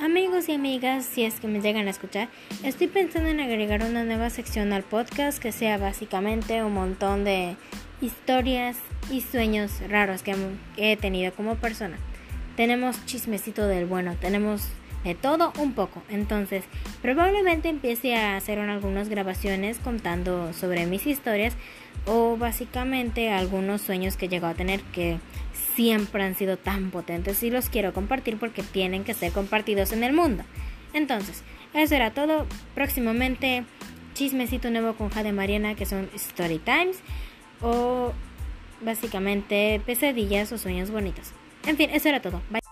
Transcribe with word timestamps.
Amigos 0.00 0.48
y 0.48 0.52
amigas, 0.52 1.06
si 1.06 1.24
es 1.24 1.38
que 1.38 1.46
me 1.46 1.60
llegan 1.60 1.86
a 1.86 1.90
escuchar, 1.90 2.28
estoy 2.64 2.88
pensando 2.88 3.28
en 3.30 3.40
agregar 3.40 3.84
una 3.84 4.02
nueva 4.02 4.28
sección 4.28 4.72
al 4.72 4.82
podcast 4.82 5.38
que 5.38 5.52
sea 5.52 5.78
básicamente 5.78 6.64
un 6.64 6.74
montón 6.74 7.22
de 7.22 7.56
historias 8.00 8.76
y 9.10 9.20
sueños 9.20 9.70
raros 9.88 10.22
que 10.24 10.34
he 10.76 10.96
tenido 10.96 11.32
como 11.32 11.54
persona. 11.54 11.96
Tenemos 12.56 13.06
chismecito 13.06 13.68
del 13.68 13.86
bueno, 13.86 14.16
tenemos 14.20 14.62
de 15.04 15.14
todo 15.14 15.52
un 15.58 15.72
poco. 15.74 16.02
Entonces, 16.08 16.64
probablemente 17.02 17.68
empiece 17.68 18.16
a 18.16 18.36
hacer 18.36 18.58
algunas 18.58 19.08
grabaciones 19.08 19.78
contando 19.78 20.52
sobre 20.52 20.86
mis 20.86 21.06
historias 21.06 21.54
o 22.06 22.36
básicamente 22.36 23.30
algunos 23.30 23.82
sueños 23.82 24.16
que 24.16 24.26
he 24.26 24.28
llegado 24.28 24.54
a 24.54 24.56
tener 24.56 24.80
que 24.82 25.18
siempre 25.76 26.22
han 26.22 26.34
sido 26.34 26.56
tan 26.56 26.90
potentes 26.90 27.42
y 27.42 27.50
los 27.50 27.68
quiero 27.68 27.92
compartir 27.92 28.38
porque 28.38 28.62
tienen 28.62 29.04
que 29.04 29.14
ser 29.14 29.32
compartidos 29.32 29.92
en 29.92 30.04
el 30.04 30.12
mundo. 30.12 30.44
Entonces, 30.92 31.42
eso 31.74 31.94
era 31.94 32.12
todo. 32.12 32.46
Próximamente, 32.74 33.64
chismecito 34.14 34.70
nuevo 34.70 34.94
con 34.94 35.10
Jade 35.10 35.32
Mariana 35.32 35.74
que 35.74 35.86
son 35.86 36.08
Story 36.14 36.58
Times 36.58 36.98
o 37.60 38.12
básicamente 38.80 39.80
pesadillas 39.84 40.52
o 40.52 40.58
sueños 40.58 40.90
bonitos. 40.90 41.32
En 41.66 41.76
fin, 41.76 41.90
eso 41.92 42.08
era 42.08 42.20
todo. 42.20 42.40
Bye. 42.50 42.63